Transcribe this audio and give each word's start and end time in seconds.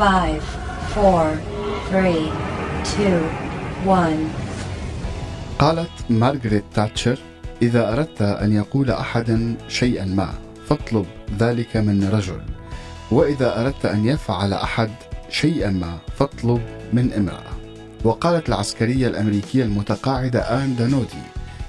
five, 0.00 0.42
four, 0.94 1.24
three, 1.90 2.32
two, 2.96 3.20
one. 3.84 4.30
قالت 5.58 5.90
مارغريت 6.10 6.64
تاتشر 6.74 7.18
إذا 7.62 7.92
أردت 7.92 8.22
أن 8.22 8.52
يقول 8.52 8.90
أحدا 8.90 9.56
شيئا 9.68 10.04
ما 10.04 10.34
فاطلب 10.68 11.06
ذلك 11.38 11.76
من 11.76 12.08
رجل 12.08 12.40
وإذا 13.10 13.60
أردت 13.60 13.86
أن 13.86 14.06
يفعل 14.06 14.52
أحد 14.52 14.90
شيئا 15.30 15.70
ما 15.70 15.98
فاطلب 16.18 16.60
من 16.92 17.12
امرأة 17.12 17.52
وقالت 18.04 18.48
العسكرية 18.48 19.08
الأمريكية 19.08 19.64
المتقاعدة 19.64 20.40
آن 20.40 20.76
دانودي 20.76 21.24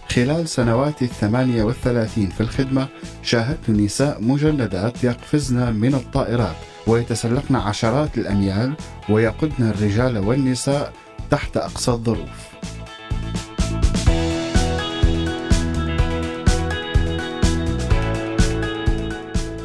خلال 0.10 0.50
سنوات 0.50 1.02
الثمانية 1.02 1.64
والثلاثين 1.64 2.30
في 2.30 2.42
الخدمة 2.42 2.88
شاهدت 3.24 3.70
نساء 3.70 4.22
مجندات 4.22 5.04
يقفزن 5.04 5.74
من 5.74 5.96
الطائرات 5.96 6.71
ويتسلقن 6.88 7.56
عشرات 7.56 8.18
الأميال 8.18 8.74
ويقودن 9.10 9.70
الرجال 9.70 10.18
والنساء 10.18 10.94
تحت 11.30 11.58
أقصى 11.58 11.92
الظروف. 11.92 12.52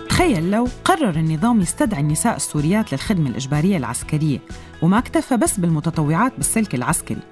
تخيل 0.08 0.50
لو 0.50 0.68
قرر 0.84 1.16
النظام 1.16 1.60
يستدعي 1.60 2.00
النساء 2.00 2.36
السوريات 2.36 2.92
للخدمة 2.92 3.30
الإجبارية 3.30 3.76
العسكرية 3.76 4.38
وما 4.82 4.98
اكتفى 4.98 5.36
بس 5.36 5.60
بالمتطوعات 5.60 6.32
بالسلك 6.36 6.74
العسكري. 6.74 7.22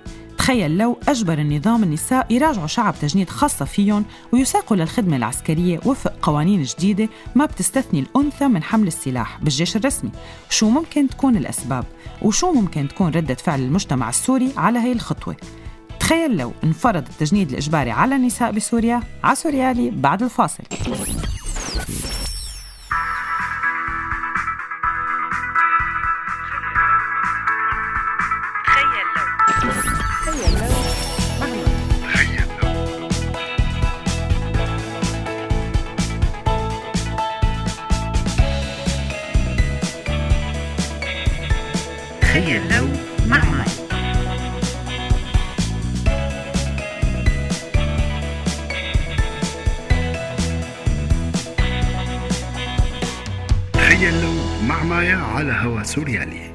تخيل 0.45 0.79
لو 0.79 0.99
أجبر 1.09 1.39
النظام 1.39 1.83
النساء 1.83 2.27
يراجعوا 2.31 2.67
شعب 2.67 2.95
تجنيد 3.01 3.31
خاصة 3.31 3.65
فيهم 3.65 4.05
ويساقوا 4.33 4.77
للخدمة 4.77 5.17
العسكرية 5.17 5.81
وفق 5.85 6.13
قوانين 6.23 6.63
جديدة 6.63 7.09
ما 7.35 7.47
بتستثني 7.47 8.01
الأنثى 8.01 8.49
من 8.49 8.63
حمل 8.63 8.87
السلاح 8.87 9.39
بالجيش 9.43 9.77
الرسمي. 9.77 10.11
شو 10.51 10.71
ممكن 10.71 11.09
تكون 11.09 11.37
الأسباب؟ 11.37 11.85
وشو 12.23 12.53
ممكن 12.53 12.89
تكون 12.89 13.11
ردة 13.11 13.35
فعل 13.35 13.61
المجتمع 13.61 14.09
السوري 14.09 14.53
على 14.57 14.79
هي 14.79 14.93
الخطوة؟ 14.93 15.37
تخيل 16.01 16.37
لو 16.37 16.53
انفرض 16.65 17.07
التجنيد 17.09 17.51
الإجباري 17.51 17.91
على 17.91 18.17
النساء 18.17 18.53
بسوريا 18.53 19.03
على 19.25 19.37
سوريالي 19.37 19.91
بعد 19.91 20.23
الفاصل. 20.23 20.65
لو 42.45 42.89
مع 43.27 43.45
ماي 43.45 43.65
تخيل 53.73 54.23
لو 54.23 54.33
مع 54.69 54.83
مايا 54.83 55.17
على 55.17 55.53
هوا 55.53 55.83
سوريالي 55.83 56.54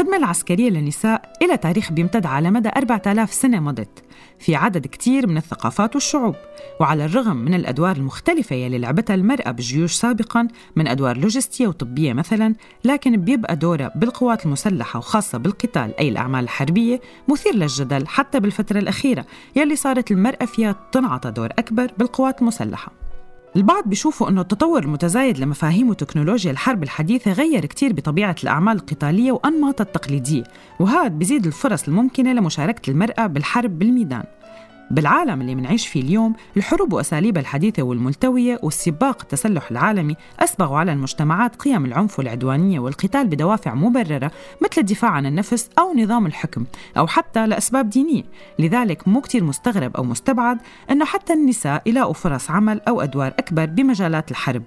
الخدمة 0.00 0.16
العسكرية 0.16 0.70
للنساء 0.70 1.32
إلى 1.42 1.56
تاريخ 1.56 1.92
بيمتد 1.92 2.26
على 2.26 2.50
مدى 2.50 2.68
4000 2.76 3.32
سنة 3.32 3.60
مضت 3.60 4.04
في 4.38 4.54
عدد 4.56 4.86
كتير 4.86 5.26
من 5.26 5.36
الثقافات 5.36 5.94
والشعوب 5.94 6.34
وعلى 6.80 7.04
الرغم 7.04 7.36
من 7.36 7.54
الأدوار 7.54 7.96
المختلفة 7.96 8.56
يلي 8.56 8.78
لعبتها 8.78 9.14
المرأة 9.14 9.50
بالجيوش 9.50 9.92
سابقا 9.92 10.48
من 10.76 10.88
أدوار 10.88 11.16
لوجستية 11.16 11.66
وطبية 11.68 12.12
مثلا 12.12 12.54
لكن 12.84 13.16
بيبقى 13.16 13.56
دورها 13.56 13.92
بالقوات 13.94 14.46
المسلحة 14.46 14.98
وخاصة 14.98 15.38
بالقتال 15.38 15.98
أي 15.98 16.08
الأعمال 16.08 16.44
الحربية 16.44 17.00
مثير 17.28 17.54
للجدل 17.54 18.06
حتى 18.06 18.40
بالفترة 18.40 18.78
الأخيرة 18.78 19.26
يلي 19.56 19.76
صارت 19.76 20.10
المرأة 20.10 20.44
فيها 20.44 20.76
تنعطى 20.92 21.30
دور 21.30 21.48
أكبر 21.58 21.92
بالقوات 21.98 22.40
المسلحة. 22.40 23.09
البعض 23.56 23.84
بيشوفوا 23.86 24.28
أنه 24.28 24.40
التطور 24.40 24.82
المتزايد 24.82 25.38
لمفاهيم 25.38 25.88
وتكنولوجيا 25.90 26.50
الحرب 26.50 26.82
الحديثة 26.82 27.32
غير 27.32 27.66
كتير 27.66 27.92
بطبيعة 27.92 28.36
الأعمال 28.42 28.76
القتالية 28.76 29.32
وأنماطها 29.32 29.84
التقليدية 29.84 30.44
وهذا 30.80 31.08
بيزيد 31.08 31.46
الفرص 31.46 31.88
الممكنة 31.88 32.32
لمشاركة 32.32 32.90
المرأة 32.90 33.26
بالحرب 33.26 33.78
بالميدان. 33.78 34.24
بالعالم 34.90 35.40
اللي 35.40 35.54
منعيش 35.54 35.88
فيه 35.88 36.00
اليوم 36.00 36.34
الحروب 36.56 36.92
وأساليبها 36.92 37.40
الحديثة 37.40 37.82
والملتوية 37.82 38.58
والسباق 38.62 39.22
التسلح 39.22 39.70
العالمي 39.70 40.16
أسبغوا 40.40 40.78
على 40.78 40.92
المجتمعات 40.92 41.56
قيم 41.56 41.84
العنف 41.84 42.18
والعدوانية 42.18 42.80
والقتال 42.80 43.26
بدوافع 43.26 43.74
مبررة 43.74 44.30
مثل 44.62 44.80
الدفاع 44.80 45.10
عن 45.10 45.26
النفس 45.26 45.70
أو 45.78 45.94
نظام 45.96 46.26
الحكم 46.26 46.64
أو 46.96 47.06
حتى 47.06 47.46
لأسباب 47.46 47.90
دينية. 47.90 48.24
لذلك 48.58 49.08
مو 49.08 49.20
كتير 49.20 49.44
مستغرب 49.44 49.96
أو 49.96 50.04
مستبعد 50.04 50.58
أنه 50.90 51.04
حتى 51.04 51.32
النساء 51.32 51.82
يلاقوا 51.86 52.14
فرص 52.14 52.50
عمل 52.50 52.80
أو 52.88 53.00
أدوار 53.00 53.34
أكبر 53.38 53.66
بمجالات 53.66 54.30
الحرب. 54.30 54.62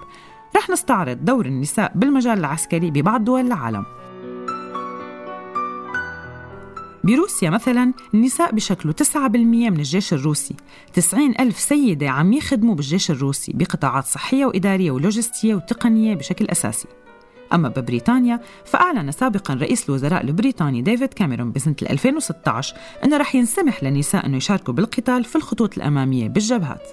رح 0.57 0.69
نستعرض 0.69 1.25
دور 1.25 1.45
النساء 1.45 1.91
بالمجال 1.95 2.39
العسكري 2.39 2.91
ببعض 2.91 3.23
دول 3.23 3.45
العالم. 3.45 3.85
بروسيا 7.03 7.49
مثلا 7.49 7.93
النساء 8.13 8.51
بشكلوا 8.51 8.93
9% 8.93 9.17
من 9.17 9.77
الجيش 9.77 10.13
الروسي. 10.13 10.55
90 10.93 11.33
ألف 11.39 11.59
سيدة 11.59 12.09
عم 12.09 12.33
يخدموا 12.33 12.75
بالجيش 12.75 13.11
الروسي 13.11 13.51
بقطاعات 13.55 14.05
صحية 14.05 14.45
وإدارية 14.45 14.91
ولوجستية 14.91 15.55
وتقنية 15.55 16.15
بشكل 16.15 16.45
أساسي. 16.45 16.87
أما 17.53 17.69
ببريطانيا 17.69 18.39
فأعلن 18.65 19.11
سابقا 19.11 19.53
رئيس 19.53 19.89
الوزراء 19.89 20.23
البريطاني 20.23 20.81
ديفيد 20.81 21.13
كاميرون 21.13 21.51
بسنة 21.51 21.75
2016 21.81 22.75
أنه 23.03 23.17
رح 23.17 23.35
ينسمح 23.35 23.83
للنساء 23.83 24.25
أنه 24.25 24.37
يشاركوا 24.37 24.73
بالقتال 24.73 25.23
في 25.23 25.35
الخطوط 25.35 25.77
الأمامية 25.77 26.27
بالجبهات. 26.27 26.87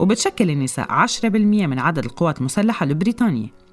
وبتشكل 0.00 0.50
النساء 0.50 1.06
10% 1.06 1.24
من 1.66 1.78
عدد 1.78 2.04
القوات 2.04 2.38
المسلحة 2.38 2.84
البريطانية. 2.84 3.65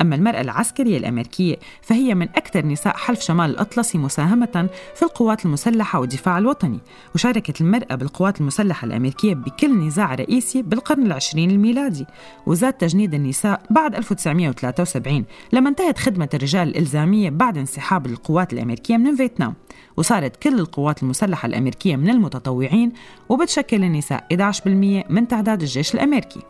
أما 0.00 0.14
المرأة 0.14 0.40
العسكرية 0.40 0.98
الأمريكية 0.98 1.56
فهي 1.82 2.14
من 2.14 2.28
أكثر 2.28 2.66
نساء 2.66 2.96
حلف 2.96 3.20
شمال 3.20 3.50
الأطلسي 3.50 3.98
مساهمة 3.98 4.68
في 4.94 5.02
القوات 5.02 5.44
المسلحة 5.44 6.00
والدفاع 6.00 6.38
الوطني. 6.38 6.80
وشاركت 7.14 7.60
المرأة 7.60 7.94
بالقوات 7.94 8.40
المسلحة 8.40 8.84
الأمريكية 8.84 9.34
بكل 9.34 9.78
نزاع 9.86 10.14
رئيسي 10.14 10.62
بالقرن 10.62 11.06
العشرين 11.06 11.50
الميلادي. 11.50 12.06
وزاد 12.46 12.72
تجنيد 12.72 13.14
النساء 13.14 13.62
بعد 13.70 13.94
1973 13.94 15.24
لما 15.52 15.68
انتهت 15.68 15.98
خدمة 15.98 16.28
الرجال 16.34 16.68
الإلزامية 16.68 17.30
بعد 17.30 17.58
انسحاب 17.58 18.06
القوات 18.06 18.52
الأمريكية 18.52 18.96
من 18.96 19.16
فيتنام. 19.16 19.54
وصارت 19.96 20.36
كل 20.36 20.60
القوات 20.60 21.02
المسلحة 21.02 21.46
الأمريكية 21.46 21.96
من 21.96 22.10
المتطوعين 22.10 22.92
وبتشكل 23.28 23.84
النساء 23.84 24.26
11% 24.32 24.66
من 25.10 25.28
تعداد 25.28 25.60
الجيش 25.62 25.94
الأمريكي. 25.94 26.40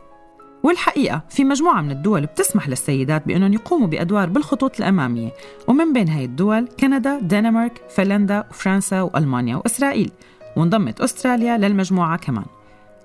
والحقيقة 0.62 1.22
في 1.28 1.44
مجموعة 1.44 1.80
من 1.80 1.90
الدول 1.90 2.26
بتسمح 2.26 2.68
للسيدات 2.68 3.26
بأنهم 3.26 3.52
يقوموا 3.52 3.86
بأدوار 3.86 4.28
بالخطوط 4.28 4.80
الأمامية 4.80 5.30
ومن 5.68 5.92
بين 5.92 6.08
هاي 6.08 6.24
الدول 6.24 6.68
كندا، 6.80 7.18
دنمارك، 7.20 7.82
فنلندا 7.90 8.44
وفرنسا 8.50 9.02
وألمانيا 9.02 9.56
وإسرائيل 9.56 10.10
وانضمت 10.56 11.00
أستراليا 11.00 11.58
للمجموعة 11.58 12.16
كمان. 12.16 12.44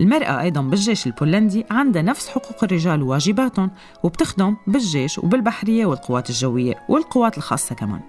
المرأة 0.02 0.42
أيضا 0.42 0.62
بالجيش 0.62 1.08
البولندي 1.08 1.66
عندها 1.72 2.02
نفس 2.02 2.30
حقوق 2.30 2.64
الرجال 2.64 3.02
وواجباتهم 3.02 3.72
وبتخدم 4.04 4.56
بالجيش 4.68 5.18
وبالبحرية 5.18 5.86
والقوات 5.86 6.30
الجوية 6.30 6.76
والقوات 6.90 7.38
الخاصة 7.38 7.76
كمان. 7.76 8.02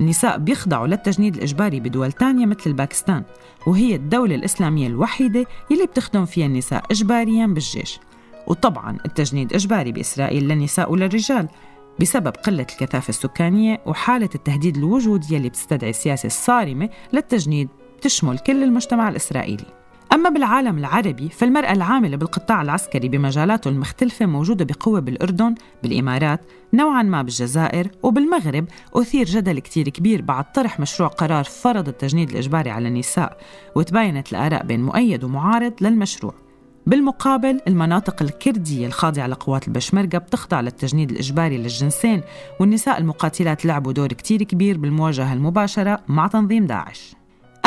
النساء 0.00 0.38
بيخضعوا 0.38 0.86
للتجنيد 0.86 1.34
الإجباري 1.36 1.80
بدول 1.80 2.12
تانية 2.12 2.46
مثل 2.46 2.62
الباكستان 2.66 3.22
وهي 3.66 3.94
الدولة 3.94 4.34
الإسلامية 4.34 4.86
الوحيدة 4.86 5.46
يلي 5.70 5.86
بتخدم 5.86 6.24
فيها 6.24 6.46
النساء 6.46 6.84
إجباريا 6.90 7.46
بالجيش. 7.46 8.00
وطبعا 8.48 8.96
التجنيد 9.06 9.52
إجباري 9.52 9.92
بإسرائيل 9.92 10.48
للنساء 10.48 10.92
وللرجال 10.92 11.48
بسبب 12.00 12.28
قلة 12.28 12.66
الكثافة 12.70 13.08
السكانية 13.08 13.80
وحالة 13.86 14.28
التهديد 14.34 14.76
الوجودي 14.76 15.36
اللي 15.36 15.48
بتستدعي 15.48 15.90
السياسة 15.90 16.26
الصارمة 16.26 16.88
للتجنيد 17.12 17.68
تشمل 18.00 18.38
كل 18.38 18.62
المجتمع 18.62 19.08
الإسرائيلي. 19.08 19.78
أما 20.12 20.30
بالعالم 20.30 20.78
العربي 20.78 21.28
فالمرأة 21.28 21.72
العاملة 21.72 22.16
بالقطاع 22.16 22.62
العسكري 22.62 23.08
بمجالاته 23.08 23.68
المختلفة 23.68 24.26
موجودة 24.26 24.64
بقوة 24.64 25.00
بالأردن 25.00 25.54
بالإمارات 25.82 26.40
نوعا 26.74 27.02
ما 27.02 27.22
بالجزائر 27.22 27.90
وبالمغرب 28.02 28.66
أثير 28.94 29.26
جدل 29.26 29.58
كتير 29.58 29.88
كبير 29.88 30.22
بعد 30.22 30.52
طرح 30.52 30.80
مشروع 30.80 31.08
قرار 31.08 31.44
فرض 31.44 31.88
التجنيد 31.88 32.30
الإجباري 32.30 32.70
على 32.70 32.88
النساء 32.88 33.38
وتباينت 33.74 34.32
الآراء 34.32 34.66
بين 34.66 34.82
مؤيد 34.82 35.24
ومعارض 35.24 35.72
للمشروع. 35.80 36.47
بالمقابل 36.88 37.60
المناطق 37.68 38.22
الكردية 38.22 38.86
الخاضعة 38.86 39.26
لقوات 39.26 39.68
البشمركة 39.68 40.18
بتخضع 40.18 40.60
للتجنيد 40.60 41.10
الإجباري 41.10 41.58
للجنسين 41.58 42.22
والنساء 42.60 42.98
المقاتلات 42.98 43.66
لعبوا 43.66 43.92
دور 43.92 44.08
كتير 44.08 44.42
كبير 44.42 44.78
بالمواجهة 44.78 45.32
المباشرة 45.32 46.00
مع 46.08 46.26
تنظيم 46.26 46.66
داعش. 46.66 47.14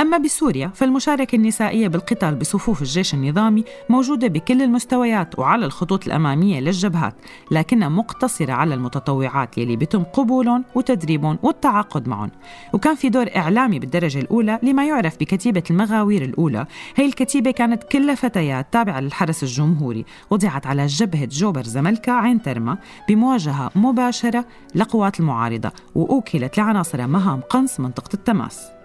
أما 0.01 0.17
بسوريا 0.17 0.67
فالمشاركة 0.67 1.35
النسائية 1.35 1.87
بالقتال 1.87 2.35
بصفوف 2.35 2.81
الجيش 2.81 3.13
النظامي 3.13 3.63
موجودة 3.89 4.27
بكل 4.27 4.61
المستويات 4.61 5.39
وعلى 5.39 5.65
الخطوط 5.65 6.07
الأمامية 6.07 6.59
للجبهات 6.59 7.15
لكنها 7.51 7.89
مقتصرة 7.89 8.53
على 8.53 8.73
المتطوعات 8.73 9.57
يلي 9.57 9.75
بيتم 9.75 10.03
قبولهم 10.03 10.63
وتدريبهم 10.75 11.39
والتعاقد 11.43 12.07
معهم. 12.07 12.31
وكان 12.73 12.95
في 12.95 13.09
دور 13.09 13.25
إعلامي 13.35 13.79
بالدرجة 13.79 14.19
الأولى 14.19 14.59
لما 14.63 14.87
يعرف 14.87 15.19
بكتيبة 15.19 15.63
المغاوير 15.69 16.21
الأولى. 16.21 16.65
هي 16.95 17.05
الكتيبة 17.05 17.51
كانت 17.51 17.83
كلها 17.83 18.15
فتيات 18.15 18.73
تابعة 18.73 18.99
للحرس 18.99 19.43
الجمهوري 19.43 20.05
وضعت 20.29 20.67
على 20.67 20.85
جبهة 20.85 21.25
جوبر 21.25 21.63
زملكا 21.63 22.11
عين 22.11 22.41
ترما 22.41 22.77
بمواجهة 23.09 23.71
مباشرة 23.75 24.45
لقوات 24.75 25.19
المعارضة 25.19 25.71
وأوكلت 25.95 26.57
لعناصر 26.57 27.07
مهام 27.07 27.41
قنص 27.41 27.79
منطقة 27.79 28.13
التماس. 28.13 28.80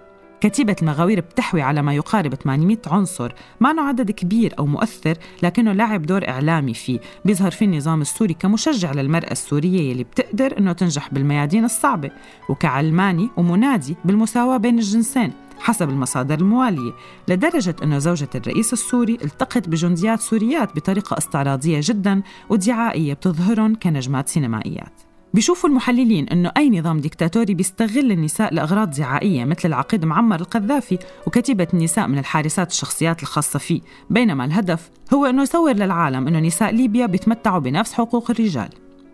كتيبة 0.48 0.76
المغاوير 0.82 1.20
بتحوي 1.20 1.62
على 1.62 1.82
ما 1.82 1.94
يقارب 1.94 2.34
800 2.34 2.78
عنصر. 2.86 3.32
ما 3.60 3.82
عدد 3.82 4.10
كبير 4.10 4.54
أو 4.58 4.66
مؤثر 4.66 5.18
لكنه 5.42 5.72
لعب 5.72 6.02
دور 6.02 6.28
إعلامي 6.28 6.74
فيه. 6.74 7.00
بيظهر 7.24 7.50
فيه 7.50 7.66
النظام 7.66 8.00
السوري 8.00 8.34
كمشجع 8.34 8.92
للمرأة 8.92 9.30
السورية 9.30 9.90
يلي 9.90 10.04
بتقدر 10.04 10.58
أنه 10.58 10.72
تنجح 10.72 11.14
بالميادين 11.14 11.64
الصعبة 11.64 12.10
وكعلماني 12.48 13.30
ومنادي 13.36 13.96
بالمساواة 14.04 14.56
بين 14.56 14.78
الجنسين 14.78 15.32
حسب 15.58 15.88
المصادر 15.88 16.38
الموالية. 16.38 16.92
لدرجة 17.28 17.76
أنه 17.82 17.98
زوجة 17.98 18.28
الرئيس 18.34 18.72
السوري 18.72 19.18
التقت 19.24 19.68
بجنديات 19.68 20.20
سوريات 20.20 20.76
بطريقة 20.76 21.18
استعراضية 21.18 21.80
جدا 21.82 22.22
ودعائية 22.48 23.14
بتظهرهم 23.14 23.74
كنجمات 23.74 24.28
سينمائيات. 24.28 25.15
بيشوفوا 25.36 25.70
المحللين 25.70 26.28
إنه 26.28 26.52
أي 26.56 26.70
نظام 26.70 27.00
ديكتاتوري 27.00 27.54
بيستغل 27.54 28.12
النساء 28.12 28.54
لأغراض 28.54 28.90
دعائيه 28.90 29.44
مثل 29.44 29.68
العقيد 29.68 30.04
معمر 30.04 30.40
القذافي 30.40 30.98
وكتيبة 31.26 31.68
النساء 31.74 32.08
من 32.08 32.18
الحارسات 32.18 32.70
الشخصيات 32.70 33.22
الخاصة 33.22 33.58
فيه، 33.58 33.80
بينما 34.10 34.44
الهدف 34.44 34.90
هو 35.14 35.26
إنه 35.26 35.42
يصور 35.42 35.72
للعالم 35.72 36.28
إنه 36.28 36.40
نساء 36.40 36.74
ليبيا 36.74 37.06
بيتمتعوا 37.06 37.58
بنفس 37.58 37.92
حقوق 37.92 38.30
الرجال. 38.30 38.68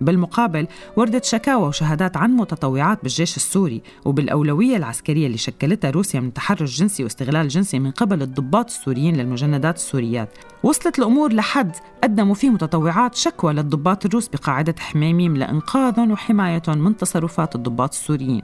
بالمقابل 0.04 0.66
وردت 0.96 1.24
شكاوى 1.24 1.68
وشهادات 1.68 2.16
عن 2.16 2.30
متطوعات 2.30 3.02
بالجيش 3.02 3.36
السوري 3.36 3.82
وبالأولوية 4.04 4.76
العسكرية 4.76 5.26
اللي 5.26 5.38
شكلتها 5.38 5.90
روسيا 5.90 6.20
من 6.20 6.32
تحرش 6.32 6.78
جنسي 6.78 7.04
واستغلال 7.04 7.48
جنسي 7.48 7.78
من 7.78 7.90
قبل 7.90 8.22
الضباط 8.22 8.66
السوريين 8.66 9.16
للمجندات 9.16 9.76
السوريات. 9.76 10.38
وصلت 10.62 10.98
الأمور 10.98 11.32
لحد 11.32 11.76
قدموا 12.02 12.34
فيه 12.34 12.50
متطوعات 12.50 13.14
شكوى 13.14 13.52
للضباط 13.52 14.06
الروس 14.06 14.28
بقاعدة 14.28 14.74
حميميم 14.78 15.36
لإنقاذهم 15.36 16.10
وحمايتهم 16.10 16.78
من 16.78 16.96
تصرفات 16.96 17.54
الضباط 17.54 17.92
السوريين. 17.92 18.42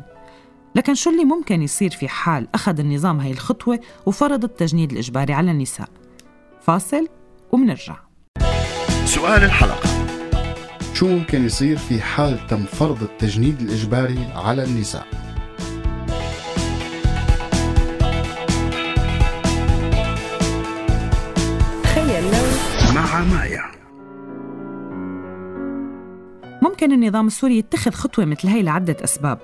لكن 0.74 0.94
شو 0.94 1.10
اللي 1.10 1.24
ممكن 1.24 1.62
يصير 1.62 1.90
في 1.90 2.08
حال 2.08 2.48
أخذ 2.54 2.80
النظام 2.80 3.20
هاي 3.20 3.32
الخطوة 3.32 3.80
وفرض 4.06 4.44
التجنيد 4.44 4.92
الإجباري 4.92 5.32
على 5.32 5.50
النساء؟ 5.50 5.88
فاصل 6.60 7.08
ومنرجع. 7.52 7.96
سؤال 9.04 9.44
الحلقة. 9.44 9.97
شو 10.98 11.06
ممكن 11.06 11.44
يصير 11.44 11.76
في 11.76 12.00
حال 12.00 12.46
تم 12.46 12.64
فرض 12.64 13.02
التجنيد 13.02 13.60
الإجباري 13.60 14.18
على 14.34 14.64
النساء؟ 14.64 15.06
تخيل 21.82 22.24
لو 22.24 22.94
مع 22.94 23.24
مايا 23.24 23.64
ممكن 26.62 26.92
النظام 26.92 27.26
السوري 27.26 27.58
يتخذ 27.58 27.90
خطوة 27.90 28.24
مثل 28.24 28.48
هي 28.48 28.62
لعدة 28.62 28.96
أسباب 29.04 29.38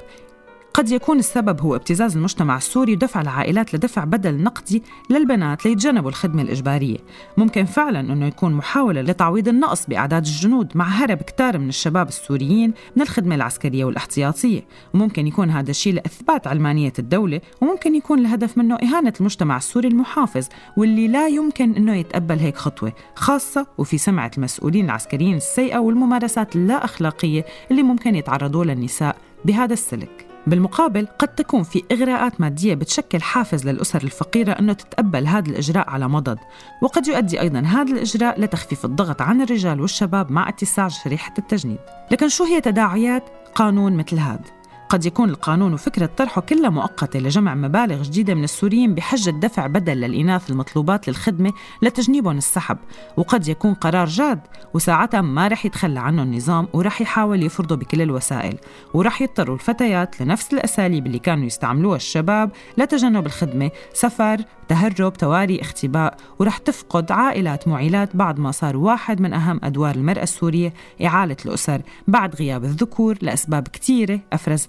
قد 0.74 0.90
يكون 0.90 1.18
السبب 1.18 1.60
هو 1.60 1.76
ابتزاز 1.76 2.16
المجتمع 2.16 2.56
السوري 2.56 2.92
ودفع 2.92 3.20
العائلات 3.20 3.74
لدفع 3.74 4.04
بدل 4.04 4.42
نقدي 4.42 4.82
للبنات 5.10 5.66
ليتجنبوا 5.66 6.08
الخدمة 6.10 6.42
الإجبارية. 6.42 6.96
ممكن 7.36 7.64
فعلا 7.64 8.00
أنه 8.00 8.26
يكون 8.26 8.52
محاولة 8.52 9.00
لتعويض 9.00 9.48
النقص 9.48 9.86
بأعداد 9.86 10.26
الجنود 10.26 10.72
مع 10.74 10.84
هرب 10.84 11.16
كتار 11.16 11.58
من 11.58 11.68
الشباب 11.68 12.08
السوريين 12.08 12.74
من 12.96 13.02
الخدمة 13.02 13.34
العسكرية 13.34 13.84
والاحتياطية. 13.84 14.64
وممكن 14.94 15.26
يكون 15.26 15.50
هذا 15.50 15.70
الشيء 15.70 15.92
لإثبات 15.92 16.46
علمانية 16.46 16.92
الدولة 16.98 17.40
وممكن 17.60 17.94
يكون 17.94 18.18
الهدف 18.18 18.58
منه 18.58 18.74
إهانة 18.74 19.12
المجتمع 19.20 19.56
السوري 19.56 19.88
المحافظ 19.88 20.46
واللي 20.76 21.08
لا 21.08 21.28
يمكن 21.28 21.74
أنه 21.74 21.94
يتقبل 21.94 22.38
هيك 22.38 22.56
خطوة 22.56 22.92
خاصة 23.14 23.66
وفي 23.78 23.98
سمعة 23.98 24.30
المسؤولين 24.38 24.84
العسكريين 24.84 25.36
السيئة 25.36 25.78
والممارسات 25.78 26.56
اللا 26.56 26.84
أخلاقية 26.84 27.44
اللي 27.70 27.82
ممكن 27.82 28.14
يتعرضوا 28.14 28.64
للنساء 28.64 29.16
بهذا 29.44 29.72
السلك. 29.72 30.23
بالمقابل 30.46 31.06
قد 31.18 31.28
تكون 31.28 31.62
في 31.62 31.82
إغراءات 31.92 32.40
مادية 32.40 32.74
بتشكل 32.74 33.22
حافز 33.22 33.68
للأسر 33.68 34.02
الفقيرة 34.02 34.52
أنه 34.52 34.72
تتقبل 34.72 35.26
هذا 35.26 35.50
الإجراء 35.50 35.90
على 35.90 36.08
مضض 36.08 36.38
وقد 36.82 37.06
يؤدي 37.06 37.40
أيضا 37.40 37.60
هذا 37.60 37.92
الإجراء 37.92 38.40
لتخفيف 38.40 38.84
الضغط 38.84 39.22
عن 39.22 39.42
الرجال 39.42 39.80
والشباب 39.80 40.32
مع 40.32 40.48
اتساع 40.48 40.88
شريحة 40.88 41.34
التجنيد 41.38 41.78
لكن 42.10 42.28
شو 42.28 42.44
هي 42.44 42.60
تداعيات 42.60 43.24
قانون 43.54 43.96
مثل 43.96 44.18
هذا؟ 44.18 44.53
قد 44.88 45.06
يكون 45.06 45.30
القانون 45.30 45.74
وفكرة 45.74 46.10
طرحه 46.16 46.40
كلها 46.40 46.70
مؤقتة 46.70 47.18
لجمع 47.18 47.54
مبالغ 47.54 48.02
جديدة 48.02 48.34
من 48.34 48.44
السوريين 48.44 48.94
بحجة 48.94 49.30
دفع 49.30 49.66
بدل 49.66 50.00
للإناث 50.00 50.50
المطلوبات 50.50 51.08
للخدمة 51.08 51.52
لتجنيبهم 51.82 52.36
السحب. 52.38 52.78
وقد 53.16 53.48
يكون 53.48 53.74
قرار 53.74 54.06
جاد 54.06 54.40
وساعتها 54.74 55.20
ما 55.20 55.48
رح 55.48 55.66
يتخلى 55.66 56.00
عنه 56.00 56.22
النظام 56.22 56.68
ورح 56.72 57.00
يحاول 57.00 57.42
يفرضه 57.42 57.76
بكل 57.76 58.02
الوسائل. 58.02 58.56
ورح 58.94 59.22
يضطروا 59.22 59.54
الفتيات 59.54 60.20
لنفس 60.20 60.52
الأساليب 60.52 61.06
اللي 61.06 61.18
كانوا 61.18 61.46
يستعملوها 61.46 61.96
الشباب 61.96 62.50
لتجنب 62.78 63.26
الخدمة 63.26 63.70
سفر 63.92 64.40
تهرب 64.68 65.12
تواري 65.12 65.60
اختباء. 65.60 66.16
ورح 66.38 66.58
تفقد 66.58 67.12
عائلات 67.12 67.68
معيلات 67.68 68.16
بعد 68.16 68.38
ما 68.38 68.50
صار 68.50 68.76
واحد 68.76 69.20
من 69.20 69.32
أهم 69.32 69.60
أدوار 69.62 69.94
المرأة 69.94 70.22
السورية 70.22 70.74
إعالة 71.04 71.36
الأسر. 71.46 71.82
بعد 72.08 72.34
غياب 72.34 72.64
الذكور 72.64 73.18
لأسباب 73.22 73.68
كثيرة 73.68 74.20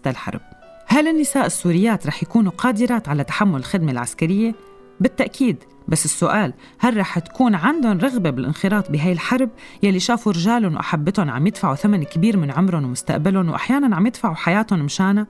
أفرزتها 0.06 0.12
الحرب 0.12 0.42
هل 0.88 1.08
النساء 1.08 1.46
السوريات 1.46 2.08
رح 2.08 2.24
يكونوا 2.24 2.52
قادرات 2.52 3.10
على 3.10 3.24
تحمل 3.24 3.60
الخدمة 3.60 3.92
العسكرية؟ 3.92 4.56
بالتأكيد 5.00 5.64
بس 5.88 6.06
السؤال 6.06 6.54
هل 6.80 6.98
رح 6.98 7.20
تكون 7.20 7.56
عندهم 7.56 7.98
رغبة 7.98 8.30
بالانخراط 8.30 8.92
بهاي 8.92 9.12
الحرب 9.12 9.50
يلي 9.84 10.00
شافوا 10.00 10.32
رجالهم 10.32 10.76
وأحبتهم 10.76 11.30
عم 11.30 11.48
يدفعوا 11.48 11.76
ثمن 11.76 12.04
كبير 12.04 12.38
من 12.38 12.52
عمرهم 12.52 12.84
ومستقبلهم 12.84 13.50
وأحيانا 13.50 13.96
عم 13.96 14.08
يدفعوا 14.08 14.36
حياتهم 14.36 14.80
مشانها؟ 14.80 15.28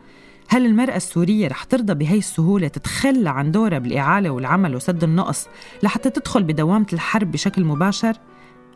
هل 0.48 0.66
المرأة 0.66 0.96
السورية 0.96 1.48
رح 1.48 1.64
ترضى 1.64 1.94
بهي 1.94 2.18
السهولة 2.18 2.68
تتخلى 2.68 3.30
عن 3.30 3.52
دورها 3.52 3.80
بالإعالة 3.80 4.30
والعمل 4.30 4.76
وسد 4.76 5.04
النقص 5.04 5.48
لحتى 5.84 6.10
تدخل 6.10 6.44
بدوامة 6.44 6.88
الحرب 6.94 7.32
بشكل 7.32 7.64
مباشر؟ 7.64 8.14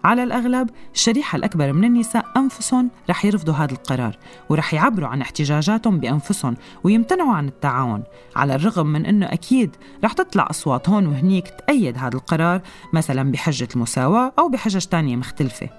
على 0.03 0.23
الأغلب 0.23 0.69
الشريحة 0.93 1.35
الأكبر 1.35 1.73
من 1.73 1.83
النساء 1.83 2.25
أنفسهم 2.37 2.89
رح 3.09 3.25
يرفضوا 3.25 3.53
هذا 3.53 3.71
القرار 3.71 4.17
ورح 4.49 4.73
يعبروا 4.73 5.07
عن 5.07 5.21
احتجاجاتهم 5.21 5.99
بأنفسهم 5.99 6.57
ويمتنعوا 6.83 7.33
عن 7.33 7.47
التعاون 7.47 8.03
على 8.35 8.55
الرغم 8.55 8.87
من 8.87 9.05
أنه 9.05 9.25
أكيد 9.25 9.75
رح 10.03 10.13
تطلع 10.13 10.47
أصوات 10.49 10.89
هون 10.89 11.07
وهنيك 11.07 11.47
تأيد 11.67 11.97
هذا 11.97 12.15
القرار 12.15 12.61
مثلا 12.93 13.31
بحجة 13.31 13.67
المساواة 13.75 14.33
أو 14.39 14.49
بحجج 14.49 14.85
تانية 14.85 15.15
مختلفة 15.15 15.69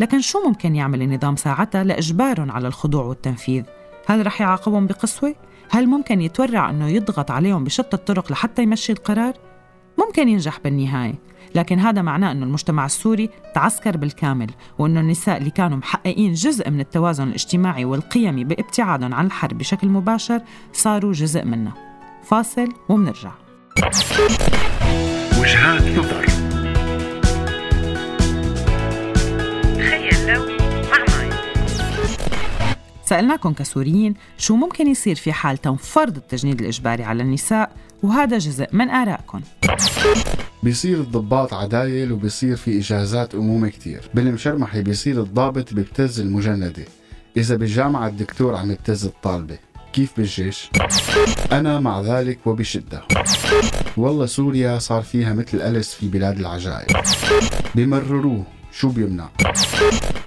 لكن 0.00 0.20
شو 0.20 0.48
ممكن 0.48 0.76
يعمل 0.76 1.02
النظام 1.02 1.36
ساعتها 1.36 1.84
لإجبارهم 1.84 2.50
على 2.50 2.68
الخضوع 2.68 3.04
والتنفيذ؟ 3.04 3.64
هل 4.06 4.26
رح 4.26 4.40
يعاقبهم 4.40 4.86
بقسوة؟ 4.86 5.34
هل 5.70 5.86
ممكن 5.86 6.20
يتورع 6.20 6.70
أنه 6.70 6.88
يضغط 6.88 7.30
عليهم 7.30 7.64
بشتى 7.64 7.96
الطرق 7.96 8.32
لحتى 8.32 8.62
يمشي 8.62 8.92
القرار؟ 8.92 9.34
ممكن 9.98 10.28
ينجح 10.28 10.60
بالنهاية 10.64 11.14
لكن 11.54 11.78
هذا 11.78 12.02
معناه 12.02 12.32
أنه 12.32 12.46
المجتمع 12.46 12.84
السوري 12.84 13.30
تعسكر 13.54 13.96
بالكامل 13.96 14.50
وأنه 14.78 15.00
النساء 15.00 15.36
اللي 15.36 15.50
كانوا 15.50 15.78
محققين 15.78 16.32
جزء 16.32 16.70
من 16.70 16.80
التوازن 16.80 17.28
الاجتماعي 17.28 17.84
والقيمي 17.84 18.44
بابتعادهم 18.44 19.14
عن 19.14 19.26
الحرب 19.26 19.58
بشكل 19.58 19.88
مباشر 19.88 20.40
صاروا 20.72 21.12
جزء 21.12 21.44
منه. 21.44 21.72
فاصل 22.24 22.68
ومنرجع 22.88 23.32
وجهات 25.40 25.82
نظر. 25.82 26.26
سألناكم 33.04 33.52
كسوريين 33.52 34.14
شو 34.38 34.56
ممكن 34.56 34.86
يصير 34.86 35.16
في 35.16 35.32
حال 35.32 35.58
تم 35.58 35.76
فرض 35.76 36.16
التجنيد 36.16 36.60
الإجباري 36.60 37.04
على 37.04 37.22
النساء 37.22 37.72
وهذا 38.02 38.38
جزء 38.38 38.66
من 38.72 38.90
آرائكم. 38.90 39.40
بيصير 40.66 41.00
الضباط 41.00 41.54
عدايل 41.54 42.12
وبيصير 42.12 42.56
في 42.56 42.78
إجازات 42.78 43.34
أمومة 43.34 43.68
كتير. 43.68 44.00
بالمشرمحي 44.14 44.82
بيصير 44.82 45.22
الضابط 45.22 45.74
بيبتز 45.74 46.20
المجندة. 46.20 46.84
إذا 47.36 47.56
بالجامعة 47.56 48.08
الدكتور 48.08 48.56
عم 48.56 48.70
يبتز 48.70 49.04
الطالبة. 49.04 49.58
كيف 49.92 50.12
بالجيش؟ 50.16 50.70
أنا 51.52 51.80
مع 51.80 52.00
ذلك 52.00 52.46
وبشدة. 52.46 53.02
والله 53.96 54.26
سوريا 54.26 54.78
صار 54.78 55.02
فيها 55.02 55.32
مثل 55.32 55.60
ألس 55.60 55.94
في 55.94 56.08
بلاد 56.08 56.38
العجائب. 56.38 56.96
بمرروه. 57.74 58.44
شو 58.78 58.88
بيمنع؟ 58.88 59.28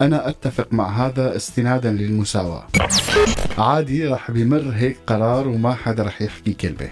أنا 0.01 0.29
أتفق 0.29 0.67
مع 0.71 0.89
هذا 0.89 1.35
استنادا 1.35 1.91
للمساواة. 1.91 2.67
عادي 3.57 4.07
رح 4.07 4.31
بيمر 4.31 4.71
هيك 4.73 4.97
قرار 5.07 5.47
وما 5.47 5.73
حدا 5.73 6.03
رح 6.03 6.21
يحكي 6.21 6.53
كلمة 6.53 6.89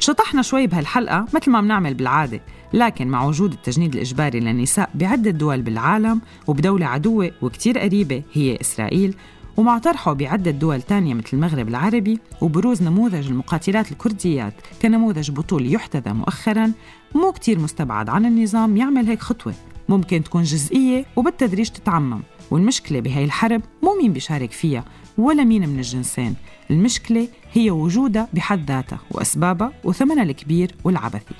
شطحنا 0.00 0.42
شوي 0.42 0.66
بهالحلقة 0.66 1.26
مثل 1.34 1.50
ما 1.50 1.60
بنعمل 1.60 1.94
بالعادة 1.94 2.40
لكن 2.72 3.08
مع 3.08 3.24
وجود 3.24 3.52
التجنيد 3.52 3.94
الإجباري 3.94 4.40
للنساء 4.40 4.90
بعدة 4.94 5.30
دول 5.30 5.62
بالعالم 5.62 6.20
وبدولة 6.46 6.86
عدوة 6.86 7.30
وكتير 7.42 7.78
قريبة 7.78 8.22
هي 8.32 8.58
إسرائيل 8.60 9.14
ومع 9.56 9.78
طرحه 9.78 10.12
بعدة 10.12 10.50
دول 10.50 10.82
تانية 10.82 11.14
مثل 11.14 11.28
المغرب 11.32 11.68
العربي 11.68 12.18
وبروز 12.40 12.82
نموذج 12.82 13.26
المقاتلات 13.26 13.92
الكرديات 13.92 14.54
كنموذج 14.82 15.30
بطولي 15.30 15.72
يحتذى 15.72 16.12
مؤخرا 16.12 16.72
مو 17.14 17.32
كتير 17.32 17.58
مستبعد 17.58 18.08
عن 18.08 18.26
النظام 18.26 18.76
يعمل 18.76 19.06
هيك 19.06 19.20
خطوة. 19.20 19.54
ممكن 19.90 20.24
تكون 20.24 20.42
جزئية 20.42 21.04
وبالتدريج 21.16 21.68
تتعمم. 21.68 22.22
والمشكلة 22.50 23.00
بهاي 23.00 23.24
الحرب 23.24 23.62
مو 23.82 23.98
مين 24.02 24.12
بيشارك 24.12 24.52
فيها 24.52 24.84
ولا 25.18 25.44
مين 25.44 25.68
من 25.68 25.78
الجنسين. 25.78 26.36
المشكلة 26.70 27.28
هي 27.52 27.70
وجودها 27.70 28.28
بحد 28.32 28.70
ذاتها 28.70 29.00
وأسبابها 29.10 29.72
وثمنها 29.84 30.22
الكبير 30.22 30.74
والعبثي. 30.84 31.34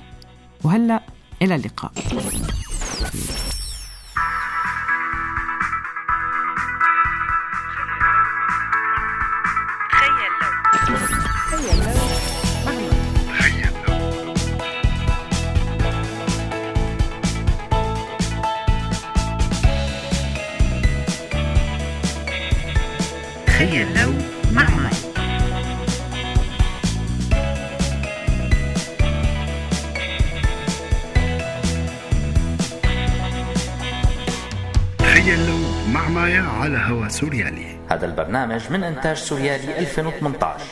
وهلأ 0.63 1.03
إلى 1.41 1.55
اللقاء. 1.55 1.91
تخيل 11.51 11.95
لو. 11.95 12.00
تخيل 35.21 35.47
لو 35.47 35.57
مع 35.93 36.09
مايا 36.09 36.41
على 36.41 36.77
هوا 36.77 37.07
سوريالي. 37.07 37.77
هذا 37.89 38.05
البرنامج 38.05 38.71
من 38.71 38.83
إنتاج 38.83 39.17
سوريالي 39.17 39.79
2018 39.79 40.65